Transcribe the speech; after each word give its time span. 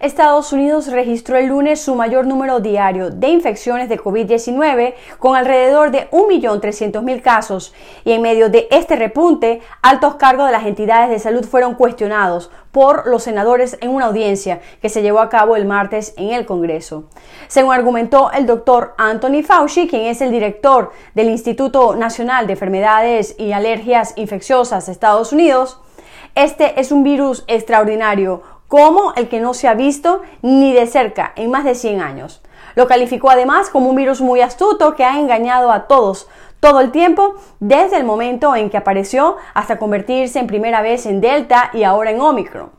Estados 0.00 0.52
Unidos 0.52 0.92
registró 0.92 1.36
el 1.36 1.46
lunes 1.46 1.80
su 1.80 1.96
mayor 1.96 2.24
número 2.24 2.60
diario 2.60 3.10
de 3.10 3.30
infecciones 3.30 3.88
de 3.88 3.98
COVID-19 3.98 4.94
con 5.18 5.34
alrededor 5.34 5.90
de 5.90 6.08
1.300.000 6.10 7.20
casos 7.20 7.74
y 8.04 8.12
en 8.12 8.22
medio 8.22 8.48
de 8.48 8.68
este 8.70 8.94
repunte, 8.94 9.60
altos 9.82 10.14
cargos 10.14 10.46
de 10.46 10.52
las 10.52 10.66
entidades 10.66 11.10
de 11.10 11.18
salud 11.18 11.44
fueron 11.44 11.74
cuestionados 11.74 12.48
por 12.70 13.08
los 13.08 13.24
senadores 13.24 13.76
en 13.80 13.90
una 13.90 14.04
audiencia 14.04 14.60
que 14.80 14.88
se 14.88 15.02
llevó 15.02 15.18
a 15.18 15.28
cabo 15.28 15.56
el 15.56 15.64
martes 15.64 16.14
en 16.16 16.30
el 16.30 16.46
Congreso. 16.46 17.08
Según 17.48 17.74
argumentó 17.74 18.30
el 18.30 18.46
doctor 18.46 18.94
Anthony 18.98 19.42
Fauci, 19.42 19.88
quien 19.88 20.02
es 20.02 20.20
el 20.20 20.30
director 20.30 20.92
del 21.14 21.28
Instituto 21.28 21.96
Nacional 21.96 22.46
de 22.46 22.52
Enfermedades 22.52 23.34
y 23.36 23.50
Alergias 23.50 24.12
Infecciosas 24.14 24.86
de 24.86 24.92
Estados 24.92 25.32
Unidos, 25.32 25.80
este 26.36 26.78
es 26.78 26.92
un 26.92 27.02
virus 27.02 27.42
extraordinario 27.48 28.57
como 28.68 29.14
el 29.16 29.28
que 29.28 29.40
no 29.40 29.54
se 29.54 29.66
ha 29.66 29.74
visto 29.74 30.22
ni 30.42 30.72
de 30.72 30.86
cerca 30.86 31.32
en 31.36 31.50
más 31.50 31.64
de 31.64 31.74
100 31.74 32.00
años. 32.00 32.42
Lo 32.74 32.86
calificó 32.86 33.30
además 33.30 33.70
como 33.70 33.90
un 33.90 33.96
virus 33.96 34.20
muy 34.20 34.40
astuto 34.40 34.94
que 34.94 35.04
ha 35.04 35.18
engañado 35.18 35.72
a 35.72 35.88
todos 35.88 36.28
todo 36.60 36.80
el 36.80 36.90
tiempo, 36.90 37.36
desde 37.60 37.96
el 37.96 38.04
momento 38.04 38.54
en 38.56 38.68
que 38.68 38.76
apareció 38.76 39.36
hasta 39.54 39.78
convertirse 39.78 40.38
en 40.38 40.46
primera 40.46 40.82
vez 40.82 41.06
en 41.06 41.20
Delta 41.20 41.70
y 41.72 41.84
ahora 41.84 42.10
en 42.10 42.20
Omicron. 42.20 42.70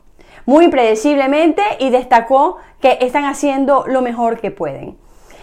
Muy 0.46 0.66
impredeciblemente 0.66 1.62
y 1.78 1.90
destacó 1.90 2.58
que 2.80 2.98
están 3.00 3.24
haciendo 3.24 3.84
lo 3.86 4.02
mejor 4.02 4.40
que 4.40 4.50
pueden. 4.50 4.98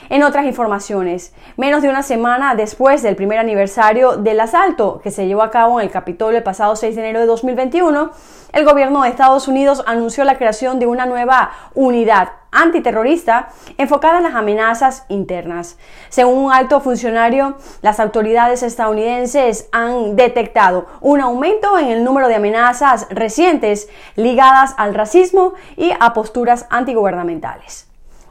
En 0.10 0.24
otras 0.24 0.46
informaciones, 0.46 1.34
menos 1.58 1.82
de 1.82 1.90
una 1.90 2.02
semana 2.02 2.56
después 2.56 3.02
del 3.02 3.18
primer 3.18 3.40
aniversario 3.40 4.16
del 4.16 4.40
asalto 4.40 5.02
que 5.04 5.12
se 5.12 5.28
llevó 5.28 5.42
a 5.42 5.52
cabo 5.52 5.80
en 5.80 5.86
el 5.86 5.92
Capitolio 5.92 6.38
el 6.38 6.44
pasado 6.44 6.78
6 6.78 6.96
de 6.96 7.02
enero 7.02 7.20
de 7.20 7.26
2021, 7.26 8.12
el 8.54 8.66
gobierno 8.66 9.02
de 9.04 9.10
Estados 9.10 9.50
Unidos 9.50 9.84
anunció 9.86 10.24
la 10.24 10.38
creación 10.38 10.80
de 10.80 10.88
una 10.88 11.06
nueva 11.06 11.52
unidad 11.74 12.30
antiterrorista 12.52 13.50
enfocada 13.78 14.20
en 14.20 14.24
las 14.24 14.36
amenazas 14.36 15.06
internas. 15.10 15.78
Según 16.08 16.46
un 16.46 16.54
alto 16.54 16.80
funcionario, 16.80 17.58
las 17.82 18.00
autoridades 18.00 18.64
estadounidenses 18.64 19.68
han 19.74 20.16
detectado 20.16 20.88
un 21.02 21.20
aumento 21.20 21.78
en 21.78 21.90
el 21.90 22.06
número 22.06 22.30
de 22.30 22.36
amenazas 22.36 23.08
recientes 23.10 23.90
ligadas 24.16 24.74
al 24.78 24.94
racismo 24.94 25.54
y 25.76 25.92
a 26.00 26.14
posturas 26.14 26.66
antigubernamentales. 26.70 27.88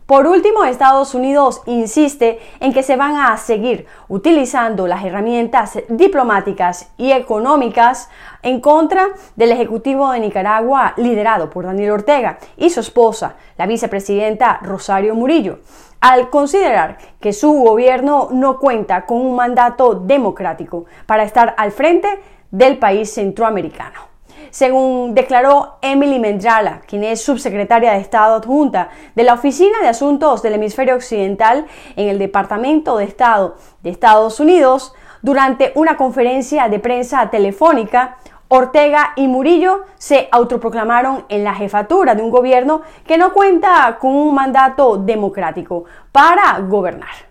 Por 0.07 0.29
último, 0.29 0.63
Estados 0.63 1.17
Unidos 1.17 1.63
insiste 1.67 2.39
en 2.61 2.73
que 2.73 2.85
se 2.85 2.95
van 2.95 3.17
a 3.17 3.37
seguir 3.39 3.87
utilizando 4.07 4.87
las 4.87 5.05
herramientas 5.05 5.81
diplomáticas 5.89 6.93
y 6.97 7.11
económicas 7.11 8.09
en 8.43 8.61
contra 8.61 9.09
del 9.35 9.51
Ejecutivo 9.51 10.13
de 10.13 10.21
Nicaragua 10.21 10.95
liderado 10.97 11.51
por 11.51 11.65
Daniel 11.65 11.91
Ortega 11.91 12.39
y 12.57 12.71
su 12.71 12.79
esposa, 12.79 13.35
la 13.59 13.67
vicepresidenta 13.67 14.61
Rosario 14.63 15.17
Murillo, 15.17 15.59
al 16.01 16.31
considerar 16.31 16.99
que 17.19 17.33
su 17.33 17.53
gobierno 17.53 18.29
no 18.31 18.61
cuenta 18.61 19.07
con 19.07 19.19
un 19.19 19.35
mandato 19.35 19.97
democrático 19.97 20.85
para 21.07 21.25
estar 21.25 21.57
al 21.59 21.73
frente 21.73 22.09
del 22.53 22.79
país 22.79 23.13
centroamericano 23.13 24.16
según 24.57 25.15
declaró 25.15 25.77
Emily 25.83 26.19
Mendrala, 26.19 26.81
quien 26.87 27.05
es 27.05 27.21
subsecretaria 27.21 27.93
de 27.93 27.99
Estado 27.99 28.37
adjunta 28.37 28.89
de 29.15 29.23
la 29.23 29.35
Oficina 29.35 29.81
de 29.83 29.89
Asuntos 29.89 30.41
del 30.41 30.55
Hemisferio 30.55 30.95
Occidental 30.95 31.67
en 31.95 32.09
el 32.09 32.19
Departamento 32.19 32.97
de 32.97 33.05
Estado 33.05 33.57
de 33.83 33.91
Estados 33.91 34.41
Unidos, 34.41 34.95
durante 35.21 35.73
una 35.75 35.99
conferencia 35.99 36.71
de 36.71 36.79
prensa 36.79 37.29
telefónica, 37.29 38.17
Ortega 38.49 39.13
y 39.17 39.29
Murillo 39.29 39.85
se 39.99 40.27
autoproclamaron 40.33 41.27
en 41.29 41.45
la 41.45 41.55
jefatura 41.55 42.15
de 42.15 42.23
un 42.23 42.31
gobierno 42.31 42.81
que 43.07 43.19
no 43.19 43.35
cuenta 43.35 43.99
con 44.01 44.15
un 44.15 44.35
mandato 44.35 44.97
democrático 44.97 45.85
para 46.13 46.59
gobernar. 46.61 47.29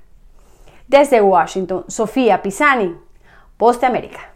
Desde 0.87 1.23
Washington, 1.23 1.85
Sofía 1.87 2.43
Pisani, 2.43 2.95
Poste 3.57 3.87
América. 3.87 4.34